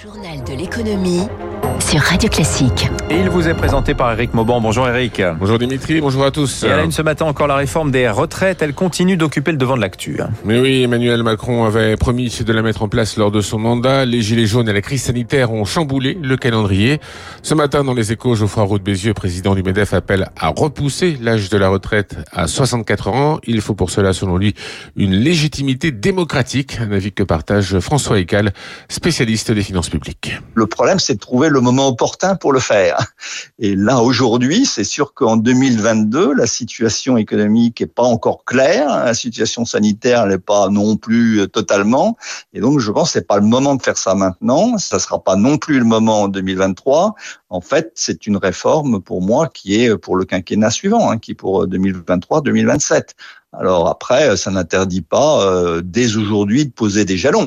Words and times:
journal 0.00 0.44
de 0.44 0.54
l'économie 0.54 1.26
sur 1.88 2.02
Radio 2.02 2.28
Classique. 2.28 2.90
Et 3.08 3.18
il 3.18 3.30
vous 3.30 3.48
est 3.48 3.54
présenté 3.54 3.94
par 3.94 4.12
Eric 4.12 4.34
Mauban. 4.34 4.60
Bonjour 4.60 4.86
Eric. 4.86 5.22
Bonjour 5.40 5.58
Dimitri, 5.58 6.02
bonjour 6.02 6.22
à 6.22 6.30
tous. 6.30 6.64
Et 6.64 6.70
à 6.70 6.76
la 6.76 6.84
une 6.84 6.92
ce 6.92 7.00
matin 7.00 7.24
encore 7.24 7.46
la 7.46 7.56
réforme 7.56 7.90
des 7.90 8.10
retraites, 8.10 8.60
elle 8.60 8.74
continue 8.74 9.16
d'occuper 9.16 9.52
le 9.52 9.56
devant 9.56 9.74
de 9.74 9.80
l'actu. 9.80 10.20
hein. 10.20 10.28
Mais 10.44 10.60
oui, 10.60 10.82
Emmanuel 10.82 11.22
Macron 11.22 11.64
avait 11.64 11.96
promis 11.96 12.28
de 12.44 12.52
la 12.52 12.60
mettre 12.60 12.82
en 12.82 12.90
place 12.90 13.16
lors 13.16 13.30
de 13.30 13.40
son 13.40 13.58
mandat. 13.58 14.04
Les 14.04 14.20
gilets 14.20 14.44
jaunes 14.44 14.68
et 14.68 14.74
la 14.74 14.82
crise 14.82 15.04
sanitaire 15.04 15.50
ont 15.50 15.64
chamboulé 15.64 16.18
le 16.22 16.36
calendrier. 16.36 17.00
Ce 17.42 17.54
matin, 17.54 17.84
dans 17.84 17.94
les 17.94 18.12
échos, 18.12 18.34
Geoffroy 18.34 18.64
Roux 18.64 18.78
de 18.78 18.84
Bézieux, 18.84 19.14
président 19.14 19.54
du 19.54 19.62
MEDEF, 19.62 19.94
appelle 19.94 20.28
à 20.38 20.48
repousser 20.48 21.16
l'âge 21.22 21.48
de 21.48 21.56
la 21.56 21.70
retraite 21.70 22.16
à 22.32 22.48
64 22.48 23.08
ans. 23.08 23.38
Il 23.46 23.62
faut 23.62 23.74
pour 23.74 23.88
cela, 23.88 24.12
selon 24.12 24.36
lui, 24.36 24.54
une 24.96 25.14
légitimité 25.14 25.90
démocratique, 25.90 26.80
un 26.82 26.92
avis 26.92 27.12
que 27.12 27.22
partage 27.22 27.78
François 27.78 28.18
Ecal, 28.18 28.52
spécialiste 28.90 29.52
des 29.52 29.62
finances 29.62 29.88
publiques. 29.88 30.36
Le 30.54 30.66
problème, 30.66 30.98
c'est 30.98 31.14
de 31.14 31.18
trouver 31.20 31.48
le 31.48 31.62
moment 31.62 31.77
opportun 31.86 32.34
pour 32.34 32.52
le 32.52 32.60
faire. 32.60 32.98
Et 33.58 33.76
là, 33.76 34.02
aujourd'hui, 34.02 34.66
c'est 34.66 34.84
sûr 34.84 35.14
qu'en 35.14 35.36
2022, 35.36 36.34
la 36.34 36.46
situation 36.46 37.16
économique 37.16 37.80
est 37.80 37.86
pas 37.86 38.02
encore 38.02 38.44
claire. 38.44 38.88
La 38.88 39.14
situation 39.14 39.64
sanitaire 39.64 40.26
n'est 40.26 40.38
pas 40.38 40.68
non 40.68 40.96
plus 40.96 41.40
euh, 41.40 41.46
totalement. 41.46 42.16
Et 42.52 42.60
donc, 42.60 42.80
je 42.80 42.90
pense 42.90 43.08
que 43.08 43.12
c'est 43.12 43.26
pas 43.26 43.38
le 43.38 43.46
moment 43.46 43.74
de 43.74 43.82
faire 43.82 43.98
ça 43.98 44.14
maintenant. 44.14 44.78
Ça 44.78 44.98
sera 44.98 45.22
pas 45.22 45.36
non 45.36 45.58
plus 45.58 45.78
le 45.78 45.84
moment 45.84 46.22
en 46.22 46.28
2023. 46.28 47.14
En 47.50 47.60
fait, 47.60 47.92
c'est 47.94 48.26
une 48.26 48.36
réforme 48.36 49.00
pour 49.00 49.22
moi 49.22 49.48
qui 49.48 49.82
est 49.82 49.96
pour 49.96 50.16
le 50.16 50.24
quinquennat 50.24 50.70
suivant, 50.70 51.10
hein, 51.10 51.18
qui 51.18 51.32
est 51.32 51.34
pour 51.34 51.66
2023-2027. 51.66 53.10
Alors 53.52 53.88
après, 53.88 54.36
ça 54.36 54.50
n'interdit 54.50 55.02
pas 55.02 55.46
euh, 55.46 55.80
dès 55.82 56.16
aujourd'hui 56.16 56.66
de 56.66 56.72
poser 56.72 57.04
des 57.04 57.16
jalons. 57.16 57.46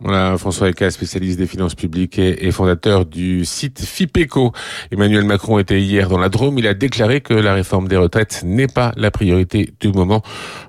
Voilà, 0.00 0.38
François 0.38 0.68
Eka, 0.68 0.92
spécialiste 0.92 1.40
des 1.40 1.48
finances 1.48 1.74
publiques 1.74 2.20
et, 2.20 2.52
fondateur 2.52 3.04
du 3.04 3.44
site 3.44 3.80
FIPECO. 3.80 4.52
Emmanuel 4.92 5.24
Macron 5.24 5.58
était 5.58 5.80
hier 5.80 6.08
dans 6.08 6.18
la 6.18 6.28
Drôme. 6.28 6.56
Il 6.60 6.68
a 6.68 6.74
déclaré 6.74 7.20
que 7.20 7.34
la 7.34 7.52
réforme 7.52 7.88
des 7.88 7.96
retraites 7.96 8.42
n'est 8.44 8.68
pas 8.68 8.92
la 8.96 9.10
priorité 9.10 9.74
du 9.80 9.90
moment, 9.90 10.22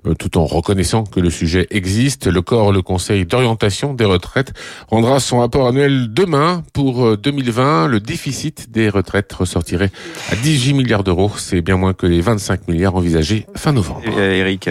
euh, 0.08 0.16
tout 0.16 0.40
en 0.40 0.46
reconnaissant 0.46 1.04
que 1.04 1.20
le 1.20 1.30
sujet 1.30 1.68
existe. 1.70 2.26
Le 2.26 2.42
corps, 2.42 2.72
le 2.72 2.82
Conseil 2.82 3.28
d'orientation 3.28 3.94
des 3.94 4.06
retraites, 4.06 4.52
rendra 4.88 5.20
son 5.20 5.40
rapport 5.40 5.68
annuel 5.68 6.12
demain. 6.12 6.64
Pour 6.74 7.06
euh, 7.06 7.16
2020, 7.16 7.88
le 7.88 8.00
déficit 8.00 8.72
des 8.72 8.90
retraites 8.90 9.32
ressortirait 9.32 9.92
à 10.32 10.36
18 10.38 10.74
milliards 10.74 11.04
d'euros. 11.04 11.32
C'est 11.38 11.62
bien 11.62 11.78
moins 11.78 11.94
que 11.94 12.08
les 12.08 12.22
25 12.22 12.68
milliards 12.68 12.96
envisagés 12.96 13.46
fin 13.56 13.74
novembre. 13.74 14.02
Euh, 14.08 14.34
Eric. 14.34 14.70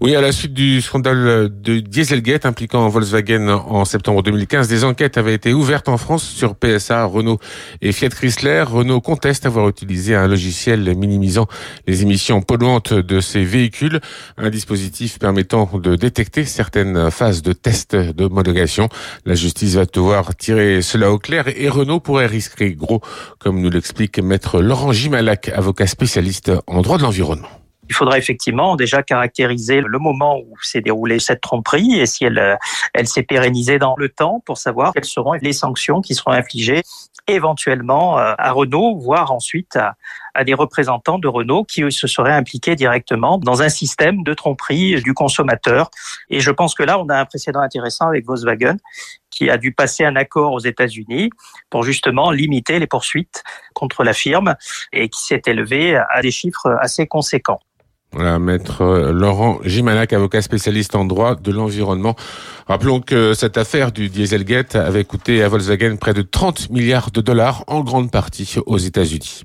Oui, 0.00 0.14
à 0.14 0.20
la 0.20 0.30
suite 0.30 0.52
du 0.52 0.82
scandale 0.82 1.48
de 1.48 1.80
Dieselgate 1.80 2.44
impliquant 2.44 2.86
Volkswagen 2.88 3.48
en 3.48 3.84
septembre 3.84 4.22
2015, 4.22 4.68
des 4.68 4.84
enquêtes 4.84 5.16
avaient 5.16 5.34
été 5.34 5.54
ouvertes 5.54 5.88
en 5.88 5.96
France 5.96 6.22
sur 6.22 6.54
PSA, 6.54 7.04
Renault 7.06 7.38
et 7.80 7.92
Fiat 7.92 8.10
Chrysler. 8.10 8.62
Renault 8.62 9.00
conteste 9.00 9.46
avoir 9.46 9.68
utilisé 9.68 10.14
un 10.14 10.28
logiciel 10.28 10.94
minimisant 10.94 11.46
les 11.86 12.02
émissions 12.02 12.42
polluantes 12.42 12.92
de 12.92 13.20
ses 13.20 13.44
véhicules, 13.44 14.00
un 14.36 14.50
dispositif 14.50 15.18
permettant 15.18 15.70
de 15.78 15.96
détecter 15.96 16.44
certaines 16.44 17.10
phases 17.10 17.42
de 17.42 17.52
test 17.52 17.96
d'homologation. 17.96 18.88
La 19.24 19.34
justice 19.34 19.76
va 19.76 19.86
devoir 19.86 20.36
tirer 20.36 20.82
cela 20.82 21.10
au 21.10 21.18
clair 21.18 21.48
et 21.48 21.68
Renault 21.68 22.00
pourrait 22.00 22.26
risquer 22.26 22.74
gros, 22.74 23.00
comme 23.38 23.60
nous 23.60 23.70
l'explique 23.70 24.18
maître 24.18 24.60
Laurent 24.60 24.92
Gimalac, 24.92 25.48
avocat 25.48 25.86
spécialiste 25.86 26.52
en 26.66 26.82
droit 26.82 26.98
de 26.98 27.02
l'environnement. 27.02 27.65
Il 27.88 27.94
faudra 27.94 28.18
effectivement 28.18 28.76
déjà 28.76 29.02
caractériser 29.02 29.80
le 29.80 29.98
moment 29.98 30.38
où 30.38 30.54
s'est 30.62 30.80
déroulée 30.80 31.18
cette 31.18 31.40
tromperie 31.40 31.98
et 32.00 32.06
si 32.06 32.24
elle, 32.24 32.38
euh, 32.38 32.56
elle 32.94 33.06
s'est 33.06 33.22
pérennisée 33.22 33.78
dans 33.78 33.94
le 33.96 34.08
temps 34.08 34.42
pour 34.44 34.58
savoir 34.58 34.92
quelles 34.92 35.04
seront 35.04 35.34
les 35.34 35.52
sanctions 35.52 36.00
qui 36.00 36.14
seront 36.14 36.32
infligées 36.32 36.82
éventuellement 37.28 38.18
euh, 38.18 38.34
à 38.38 38.52
Renault, 38.52 38.98
voire 38.98 39.32
ensuite 39.32 39.76
à, 39.76 39.94
à 40.34 40.44
des 40.44 40.54
représentants 40.54 41.18
de 41.18 41.28
Renault 41.28 41.64
qui 41.64 41.90
se 41.90 42.06
seraient 42.06 42.32
impliqués 42.32 42.76
directement 42.76 43.38
dans 43.38 43.62
un 43.62 43.68
système 43.68 44.22
de 44.22 44.34
tromperie 44.34 45.02
du 45.02 45.14
consommateur. 45.14 45.90
Et 46.28 46.40
je 46.40 46.50
pense 46.50 46.74
que 46.74 46.82
là, 46.82 47.00
on 47.00 47.08
a 47.08 47.18
un 47.18 47.24
précédent 47.24 47.60
intéressant 47.60 48.08
avec 48.08 48.26
Volkswagen 48.26 48.76
qui 49.30 49.50
a 49.50 49.58
dû 49.58 49.72
passer 49.72 50.04
un 50.04 50.16
accord 50.16 50.52
aux 50.52 50.60
États-Unis 50.60 51.30
pour 51.70 51.82
justement 51.82 52.30
limiter 52.30 52.78
les 52.78 52.86
poursuites 52.86 53.42
contre 53.74 54.04
la 54.04 54.12
firme 54.12 54.54
et 54.92 55.08
qui 55.08 55.24
s'est 55.24 55.42
élevé 55.46 55.96
à 55.96 56.20
des 56.22 56.30
chiffres 56.30 56.76
assez 56.80 57.06
conséquents. 57.06 57.60
Voilà, 58.16 58.38
maître 58.38 59.10
Laurent 59.12 59.58
Gimalac, 59.62 60.14
avocat 60.14 60.40
spécialiste 60.40 60.94
en 60.94 61.04
droit 61.04 61.34
de 61.34 61.52
l'environnement. 61.52 62.16
Rappelons 62.66 63.02
que 63.02 63.34
cette 63.34 63.58
affaire 63.58 63.92
du 63.92 64.08
Dieselgate 64.08 64.74
avait 64.74 65.04
coûté 65.04 65.42
à 65.42 65.50
Volkswagen 65.50 65.96
près 65.96 66.14
de 66.14 66.22
30 66.22 66.70
milliards 66.70 67.10
de 67.10 67.20
dollars, 67.20 67.62
en 67.66 67.82
grande 67.82 68.10
partie 68.10 68.56
aux 68.64 68.78
États-Unis. 68.78 69.42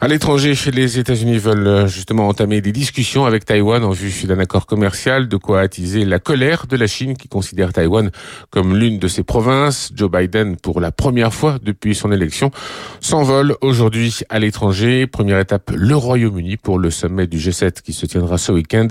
À 0.00 0.06
l'étranger, 0.06 0.54
les 0.72 1.00
États-Unis 1.00 1.38
veulent 1.38 1.88
justement 1.88 2.28
entamer 2.28 2.60
des 2.60 2.70
discussions 2.70 3.24
avec 3.24 3.44
Taïwan 3.44 3.82
en 3.82 3.90
vue 3.90 4.12
d'un 4.28 4.38
accord 4.38 4.66
commercial, 4.66 5.26
de 5.26 5.36
quoi 5.36 5.60
attiser 5.60 6.04
la 6.04 6.20
colère 6.20 6.68
de 6.68 6.76
la 6.76 6.86
Chine 6.86 7.16
qui 7.16 7.26
considère 7.26 7.72
Taïwan 7.72 8.12
comme 8.50 8.76
l'une 8.76 9.00
de 9.00 9.08
ses 9.08 9.24
provinces. 9.24 9.90
Joe 9.96 10.08
Biden, 10.08 10.56
pour 10.56 10.80
la 10.80 10.92
première 10.92 11.34
fois 11.34 11.58
depuis 11.60 11.96
son 11.96 12.12
élection, 12.12 12.52
s'envole 13.00 13.56
aujourd'hui 13.60 14.20
à 14.28 14.38
l'étranger. 14.38 15.08
Première 15.08 15.40
étape, 15.40 15.72
le 15.74 15.96
Royaume-Uni 15.96 16.58
pour 16.58 16.78
le 16.78 16.90
sommet 16.90 17.26
du 17.26 17.38
G7 17.38 17.82
qui 17.82 17.92
se 17.92 18.06
tiendra 18.06 18.38
ce 18.38 18.52
week-end. 18.52 18.86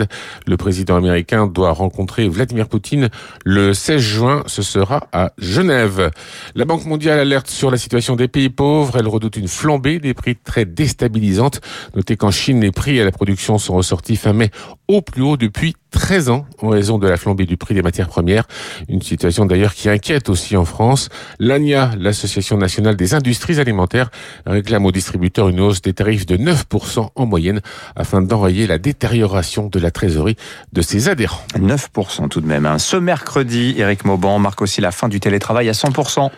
Le 0.46 0.58
président 0.58 0.98
américain 0.98 1.48
doit 1.48 1.72
rencontrer 1.72 2.28
Vladimir 2.28 2.68
Poutine 2.68 3.08
le 3.46 3.74
16 3.74 4.02
juin. 4.02 4.44
Ce 4.46 4.62
sera 4.62 5.08
à 5.14 5.32
Genève. 5.38 6.12
La 6.54 6.66
Banque 6.66 6.86
mondiale 6.86 7.20
alerte 7.20 7.50
sur 7.50 7.72
la 7.72 7.78
situation 7.78 8.18
des 8.18 8.28
pays 8.28 8.50
pauvres. 8.50 8.98
Elle 9.00 9.08
redoute 9.08 9.38
une 9.38 9.48
flambée 9.48 10.00
des 10.00 10.14
prix 10.14 10.36
très 10.36 10.66
déstabilisés 10.66 10.97
déstabilisante. 10.98 11.62
Notez 11.96 12.18
qu'en 12.18 12.32
Chine, 12.32 12.62
les 12.62 12.72
prix 12.72 13.00
à 13.00 13.06
la 13.06 13.12
production 13.12 13.58
sont 13.58 13.76
ressortis 13.76 14.16
fin 14.16 14.34
mai 14.34 14.50
au 14.88 15.02
plus 15.02 15.22
haut 15.22 15.38
depuis 15.38 15.76
13 15.92 16.30
ans 16.30 16.46
en 16.62 16.70
raison 16.70 16.98
de 16.98 17.08
la 17.08 17.18
flambée 17.18 17.46
du 17.46 17.56
prix 17.58 17.74
des 17.76 17.82
matières 17.82 18.08
premières. 18.08 18.48
Une 18.90 19.02
situation 19.02 19.46
d'ailleurs 19.46 19.74
qui 19.74 19.90
inquiète 19.90 20.30
aussi 20.30 20.58
en 20.58 20.66
France. 20.66 21.10
L'ANIA, 21.40 21.92
l'Association 21.98 22.58
nationale 22.58 22.96
des 22.96 23.14
industries 23.14 23.60
alimentaires, 23.60 24.10
réclame 24.46 24.86
aux 24.86 24.92
distributeurs 24.92 25.50
une 25.50 25.60
hausse 25.60 25.82
des 25.82 25.94
tarifs 25.94 26.26
de 26.26 26.38
9% 26.38 27.10
en 27.16 27.26
moyenne 27.26 27.62
afin 27.96 28.22
d'enrayer 28.22 28.66
la 28.68 28.78
détérioration 28.80 29.68
de 29.68 29.80
la 29.80 29.92
trésorerie 29.92 30.38
de 30.74 30.82
ses 30.82 31.10
adhérents. 31.10 31.44
9% 31.56 32.30
tout 32.30 32.42
de 32.42 32.48
même. 32.48 32.66
hein. 32.66 32.80
Ce 32.80 32.98
mercredi, 32.98 33.76
Eric 33.78 34.06
Mauban 34.06 34.40
marque 34.40 34.62
aussi 34.62 34.82
la 34.82 34.92
fin 34.92 35.10
du 35.10 35.20
télétravail 35.20 35.70
à 35.70 35.74
100%. 35.74 36.30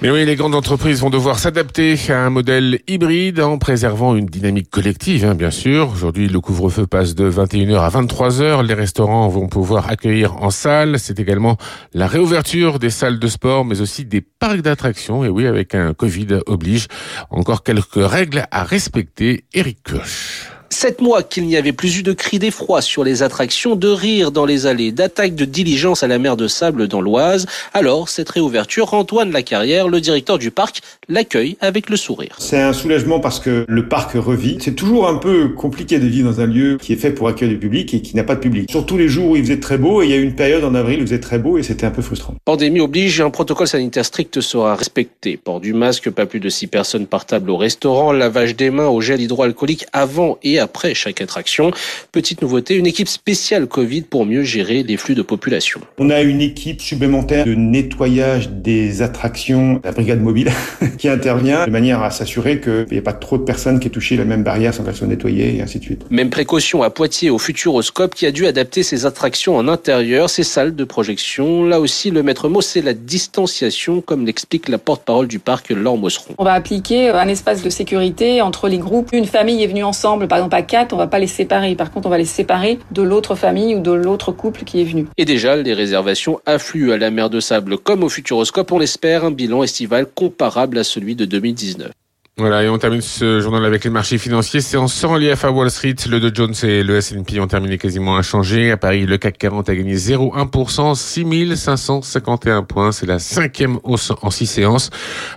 Mais 0.00 0.12
oui, 0.12 0.24
les 0.24 0.36
grandes 0.36 0.54
entreprises 0.54 1.00
vont 1.00 1.10
devoir 1.10 1.40
s'adapter 1.40 1.98
à 2.08 2.24
un 2.24 2.30
modèle 2.30 2.78
hybride 2.86 3.40
en 3.40 3.58
préservant 3.58 4.14
une 4.14 4.26
dynamique 4.26 4.70
collective, 4.70 5.24
hein, 5.24 5.34
bien 5.34 5.50
sûr. 5.50 5.90
Aujourd'hui, 5.90 6.28
le 6.28 6.40
couvre-feu 6.40 6.86
passe 6.86 7.16
de 7.16 7.28
21h 7.28 7.80
à 7.80 7.88
23h. 7.88 8.64
Les 8.64 8.74
restaurants 8.74 9.26
vont 9.26 9.48
pouvoir 9.48 9.90
accueillir 9.90 10.36
en 10.40 10.50
salle. 10.50 11.00
C'est 11.00 11.18
également 11.18 11.56
la 11.94 12.06
réouverture 12.06 12.78
des 12.78 12.90
salles 12.90 13.18
de 13.18 13.26
sport, 13.26 13.64
mais 13.64 13.80
aussi 13.80 14.04
des 14.04 14.20
parcs 14.20 14.60
d'attractions. 14.60 15.24
Et 15.24 15.28
oui, 15.28 15.48
avec 15.48 15.74
un 15.74 15.94
Covid 15.94 16.42
oblige. 16.46 16.86
Encore 17.30 17.64
quelques 17.64 17.96
règles 17.96 18.46
à 18.52 18.62
respecter. 18.62 19.46
Eric 19.52 19.78
Koch. 19.82 20.57
Sept 20.80 21.00
mois 21.00 21.24
qu'il 21.24 21.44
n'y 21.44 21.56
avait 21.56 21.72
plus 21.72 21.98
eu 21.98 22.02
de 22.04 22.12
cris 22.12 22.38
d'effroi 22.38 22.82
sur 22.82 23.02
les 23.02 23.24
attractions, 23.24 23.74
de 23.74 23.88
rire 23.88 24.30
dans 24.30 24.46
les 24.46 24.68
allées, 24.68 24.92
d'attaques 24.92 25.34
de 25.34 25.44
diligence 25.44 26.04
à 26.04 26.06
la 26.06 26.20
mer 26.20 26.36
de 26.36 26.46
Sable 26.46 26.86
dans 26.86 27.00
l'Oise. 27.00 27.46
Alors, 27.74 28.08
cette 28.08 28.30
réouverture, 28.30 28.94
Antoine 28.94 29.32
Lacarrière, 29.32 29.88
le 29.88 30.00
directeur 30.00 30.38
du 30.38 30.52
parc, 30.52 30.82
l'accueille 31.08 31.56
avec 31.60 31.90
le 31.90 31.96
sourire. 31.96 32.36
C'est 32.38 32.60
un 32.60 32.72
soulagement 32.72 33.18
parce 33.18 33.40
que 33.40 33.64
le 33.66 33.88
parc 33.88 34.12
revit. 34.12 34.58
C'est 34.60 34.76
toujours 34.76 35.08
un 35.08 35.16
peu 35.16 35.48
compliqué 35.48 35.98
de 35.98 36.06
vivre 36.06 36.30
dans 36.30 36.40
un 36.40 36.46
lieu 36.46 36.78
qui 36.80 36.92
est 36.92 36.96
fait 36.96 37.10
pour 37.10 37.26
accueillir 37.26 37.54
du 37.54 37.58
public 37.58 37.92
et 37.94 38.00
qui 38.00 38.14
n'a 38.14 38.22
pas 38.22 38.36
de 38.36 38.40
public. 38.40 38.70
Surtout 38.70 38.96
les 38.96 39.08
jours 39.08 39.30
où 39.30 39.36
il 39.36 39.42
faisait 39.42 39.58
très 39.58 39.78
beau 39.78 40.00
et 40.00 40.04
il 40.04 40.10
y 40.12 40.14
a 40.14 40.16
eu 40.18 40.22
une 40.22 40.36
période 40.36 40.62
en 40.62 40.76
avril 40.76 41.00
où 41.00 41.02
il 41.02 41.08
faisait 41.08 41.18
très 41.18 41.40
beau 41.40 41.58
et 41.58 41.64
c'était 41.64 41.86
un 41.86 41.90
peu 41.90 42.02
frustrant. 42.02 42.36
Pandémie 42.44 42.78
oblige, 42.78 43.20
un 43.20 43.30
protocole 43.30 43.66
sanitaire 43.66 44.04
strict 44.04 44.40
sera 44.40 44.76
respecté. 44.76 45.38
Port 45.38 45.58
du 45.58 45.72
masque, 45.72 46.08
pas 46.10 46.26
plus 46.26 46.38
de 46.38 46.48
six 46.48 46.68
personnes 46.68 47.08
par 47.08 47.26
table 47.26 47.50
au 47.50 47.56
restaurant, 47.56 48.12
lavage 48.12 48.54
des 48.54 48.70
mains 48.70 48.86
au 48.86 49.00
gel 49.00 49.20
hydroalcoolique 49.20 49.84
avant 49.92 50.38
et 50.44 50.60
après 50.60 50.67
chaque 50.94 51.20
attraction. 51.20 51.70
Petite 52.12 52.42
nouveauté, 52.42 52.76
une 52.76 52.86
équipe 52.86 53.08
spéciale 53.08 53.66
Covid 53.66 54.02
pour 54.02 54.26
mieux 54.26 54.42
gérer 54.42 54.82
les 54.82 54.96
flux 54.96 55.14
de 55.14 55.22
population. 55.22 55.80
On 55.98 56.10
a 56.10 56.20
une 56.22 56.40
équipe 56.40 56.80
supplémentaire 56.80 57.44
de 57.44 57.54
nettoyage 57.54 58.50
des 58.50 59.02
attractions, 59.02 59.80
la 59.84 59.92
brigade 59.92 60.20
mobile, 60.20 60.50
qui 60.98 61.08
intervient 61.08 61.66
de 61.66 61.70
manière 61.70 62.02
à 62.02 62.10
s'assurer 62.10 62.60
qu'il 62.60 62.86
n'y 62.90 62.96
ait 62.96 63.02
pas 63.02 63.12
trop 63.12 63.38
de 63.38 63.44
personnes 63.44 63.80
qui 63.80 63.88
aient 63.88 63.90
touché 63.90 64.16
la 64.16 64.24
même 64.24 64.42
barrière 64.42 64.74
sans 64.74 64.84
qu'elles 64.84 64.96
soient 64.96 65.06
nettoyées 65.06 65.56
et 65.56 65.62
ainsi 65.62 65.78
de 65.78 65.84
suite. 65.84 66.04
Même 66.10 66.30
précaution 66.30 66.82
à 66.82 66.90
Poitiers 66.90 67.30
au 67.30 67.38
Futuroscope 67.38 68.14
qui 68.14 68.26
a 68.26 68.30
dû 68.30 68.46
adapter 68.46 68.82
ses 68.82 69.06
attractions 69.06 69.56
en 69.56 69.68
intérieur, 69.68 70.30
ses 70.30 70.44
salles 70.44 70.74
de 70.74 70.84
projection. 70.84 71.64
Là 71.64 71.80
aussi, 71.80 72.10
le 72.10 72.22
maître 72.22 72.48
mot, 72.48 72.60
c'est 72.60 72.82
la 72.82 72.94
distanciation, 72.94 74.00
comme 74.00 74.26
l'explique 74.26 74.68
la 74.68 74.78
porte-parole 74.78 75.26
du 75.26 75.38
parc, 75.38 75.70
Laure 75.70 75.98
Mosseron. 75.98 76.34
On 76.38 76.44
va 76.44 76.52
appliquer 76.52 77.10
un 77.10 77.28
espace 77.28 77.62
de 77.62 77.70
sécurité 77.70 78.42
entre 78.42 78.68
les 78.68 78.78
groupes. 78.78 79.08
Une 79.12 79.26
famille 79.26 79.62
est 79.62 79.66
venue 79.66 79.84
ensemble, 79.84 80.28
par 80.28 80.38
exemple 80.38 80.54
on 80.92 80.96
va 80.96 81.06
pas 81.06 81.18
les 81.18 81.26
séparer. 81.26 81.74
Par 81.74 81.90
contre, 81.90 82.06
on 82.06 82.10
va 82.10 82.18
les 82.18 82.24
séparer 82.24 82.78
de 82.90 83.02
l'autre 83.02 83.34
famille 83.34 83.74
ou 83.74 83.80
de 83.80 83.92
l'autre 83.92 84.32
couple 84.32 84.64
qui 84.64 84.80
est 84.80 84.84
venu. 84.84 85.06
Et 85.16 85.24
déjà, 85.24 85.56
les 85.56 85.74
réservations 85.74 86.40
affluent 86.46 86.92
à 86.92 86.98
la 86.98 87.10
mer 87.10 87.30
de 87.30 87.40
Sable 87.40 87.78
comme 87.78 88.02
au 88.02 88.08
Futuroscope. 88.08 88.72
On 88.72 88.78
l'espère, 88.78 89.24
un 89.24 89.30
bilan 89.30 89.62
estival 89.62 90.06
comparable 90.06 90.78
à 90.78 90.84
celui 90.84 91.14
de 91.14 91.24
2019. 91.24 91.90
Voilà, 92.38 92.62
et 92.62 92.68
on 92.68 92.78
termine 92.78 93.00
ce 93.00 93.40
journal 93.40 93.64
avec 93.64 93.82
les 93.82 93.90
marchés 93.90 94.16
financiers. 94.16 94.60
En 94.76 94.86
sans 94.86 95.08
relief 95.08 95.44
à 95.44 95.50
Wall 95.50 95.72
Street. 95.72 95.96
Le 96.08 96.20
Dow 96.20 96.30
Jones 96.32 96.54
et 96.62 96.84
le 96.84 96.98
S&P 96.98 97.40
ont 97.40 97.48
terminé 97.48 97.78
quasiment 97.78 98.16
inchangés. 98.16 98.70
À 98.70 98.76
Paris, 98.76 99.06
le 99.06 99.18
CAC 99.18 99.38
40 99.38 99.68
a 99.68 99.74
gagné 99.74 99.96
0,1%, 99.96 100.94
6551 100.94 102.62
points. 102.62 102.92
C'est 102.92 103.06
la 103.06 103.18
cinquième 103.18 103.80
hausse 103.82 104.12
en 104.22 104.30
six 104.30 104.46
séances. 104.46 104.90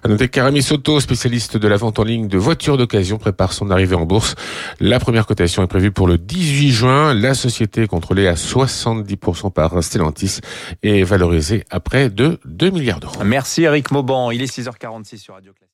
À 0.03 0.09
noter 0.09 0.29
Soto, 0.61 0.99
spécialiste 0.99 1.57
de 1.57 1.67
la 1.67 1.75
vente 1.75 1.97
en 1.97 2.03
ligne 2.03 2.27
de 2.27 2.37
voitures 2.37 2.77
d'occasion, 2.77 3.17
prépare 3.17 3.53
son 3.53 3.71
arrivée 3.71 3.95
en 3.95 4.05
bourse. 4.05 4.35
La 4.79 4.99
première 4.99 5.25
cotation 5.25 5.63
est 5.63 5.67
prévue 5.67 5.89
pour 5.89 6.07
le 6.07 6.19
18 6.19 6.69
juin. 6.69 7.13
La 7.15 7.33
société 7.33 7.87
contrôlée 7.87 8.27
à 8.27 8.35
70% 8.35 9.51
par 9.51 9.83
Stellantis 9.83 10.37
est 10.83 11.01
valorisée 11.01 11.63
à 11.71 11.79
près 11.79 12.11
de 12.11 12.37
2 12.45 12.69
milliards 12.69 12.99
d'euros. 12.99 13.23
Merci 13.25 13.63
Eric 13.63 13.89
Mauban. 13.89 14.29
Il 14.29 14.43
est 14.43 14.55
6h46 14.55 15.17
sur 15.17 15.33
Radio 15.33 15.51
Classique. 15.51 15.69